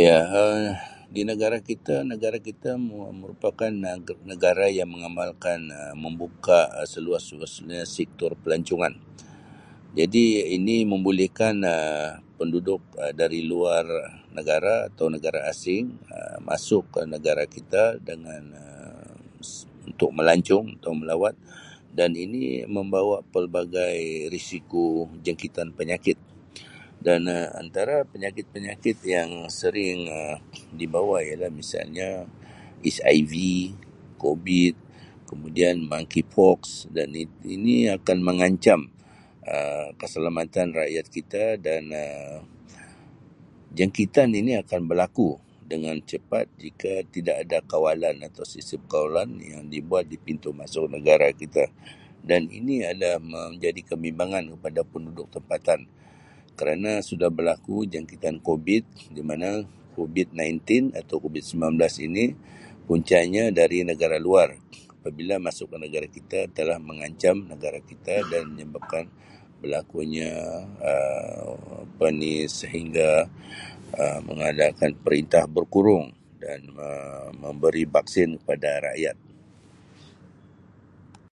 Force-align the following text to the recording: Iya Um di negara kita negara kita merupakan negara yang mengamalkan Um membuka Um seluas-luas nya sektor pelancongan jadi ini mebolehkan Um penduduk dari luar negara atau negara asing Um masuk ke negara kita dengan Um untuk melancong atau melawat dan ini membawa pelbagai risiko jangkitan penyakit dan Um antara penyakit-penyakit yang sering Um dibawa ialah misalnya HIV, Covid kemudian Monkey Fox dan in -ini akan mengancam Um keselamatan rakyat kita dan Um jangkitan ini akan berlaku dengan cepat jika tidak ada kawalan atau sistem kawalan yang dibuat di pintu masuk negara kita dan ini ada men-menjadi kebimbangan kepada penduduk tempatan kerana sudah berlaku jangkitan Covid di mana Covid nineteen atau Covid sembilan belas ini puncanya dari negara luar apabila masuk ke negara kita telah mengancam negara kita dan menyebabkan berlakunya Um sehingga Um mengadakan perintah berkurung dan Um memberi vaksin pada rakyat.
Iya 0.00 0.12
Um 0.40 0.60
di 1.16 1.22
negara 1.30 1.58
kita 1.70 1.96
negara 2.12 2.38
kita 2.48 2.70
merupakan 3.22 3.70
negara 4.32 4.66
yang 4.78 4.88
mengamalkan 4.94 5.60
Um 5.80 5.96
membuka 6.04 6.58
Um 6.78 6.86
seluas-luas 6.92 7.54
nya 7.68 7.80
sektor 7.96 8.30
pelancongan 8.42 8.94
jadi 9.98 10.24
ini 10.56 10.76
mebolehkan 10.92 11.54
Um 11.76 12.06
penduduk 12.38 12.82
dari 13.20 13.40
luar 13.50 13.84
negara 14.38 14.74
atau 14.88 15.06
negara 15.16 15.40
asing 15.52 15.84
Um 16.16 16.38
masuk 16.48 16.82
ke 16.96 17.00
negara 17.14 17.44
kita 17.56 17.84
dengan 18.08 18.42
Um 18.64 19.20
untuk 19.90 20.10
melancong 20.18 20.66
atau 20.80 20.92
melawat 21.00 21.34
dan 21.98 22.10
ini 22.24 22.44
membawa 22.76 23.16
pelbagai 23.34 23.96
risiko 24.34 24.86
jangkitan 25.24 25.68
penyakit 25.78 26.18
dan 27.06 27.20
Um 27.32 27.48
antara 27.62 27.96
penyakit-penyakit 28.12 28.98
yang 29.14 29.30
sering 29.58 30.00
Um 30.20 30.36
dibawa 30.80 31.16
ialah 31.28 31.48
misalnya 31.60 32.08
HIV, 32.92 33.32
Covid 34.22 34.74
kemudian 35.30 35.74
Monkey 35.90 36.22
Fox 36.34 36.56
dan 36.94 37.08
in 37.22 37.28
-ini 37.52 37.76
akan 37.96 38.18
mengancam 38.28 38.80
Um 39.52 39.86
keselamatan 40.00 40.66
rakyat 40.80 41.06
kita 41.16 41.44
dan 41.66 41.82
Um 42.04 42.40
jangkitan 43.78 44.28
ini 44.40 44.52
akan 44.62 44.80
berlaku 44.90 45.30
dengan 45.72 45.92
cepat 46.10 46.44
jika 46.64 46.92
tidak 47.14 47.36
ada 47.44 47.58
kawalan 47.70 48.16
atau 48.28 48.40
sistem 48.48 48.80
kawalan 48.88 49.30
yang 49.52 49.62
dibuat 49.68 50.08
di 50.12 50.16
pintu 50.26 50.48
masuk 50.56 50.86
negara 50.96 51.28
kita 51.36 51.68
dan 52.24 52.48
ini 52.60 52.80
ada 52.88 53.20
men-menjadi 53.20 53.80
kebimbangan 53.92 54.56
kepada 54.56 54.80
penduduk 54.88 55.28
tempatan 55.36 55.84
kerana 56.56 57.04
sudah 57.04 57.28
berlaku 57.28 57.84
jangkitan 57.92 58.40
Covid 58.40 58.88
di 59.12 59.20
mana 59.20 59.60
Covid 59.92 60.32
nineteen 60.32 60.88
atau 60.96 61.20
Covid 61.20 61.44
sembilan 61.44 61.72
belas 61.84 61.94
ini 62.00 62.24
puncanya 62.88 63.52
dari 63.52 63.84
negara 63.84 64.16
luar 64.16 64.48
apabila 64.96 65.36
masuk 65.36 65.76
ke 65.76 65.76
negara 65.76 66.08
kita 66.08 66.40
telah 66.56 66.80
mengancam 66.80 67.36
negara 67.44 67.78
kita 67.84 68.24
dan 68.32 68.42
menyebabkan 68.56 69.04
berlakunya 69.60 70.32
Um 70.78 72.08
sehingga 72.62 73.26
Um 73.98 74.18
mengadakan 74.32 74.94
perintah 75.04 75.44
berkurung 75.50 76.10
dan 76.42 76.62
Um 76.78 77.30
memberi 77.42 77.82
vaksin 77.86 78.38
pada 78.46 78.82
rakyat. 78.90 79.18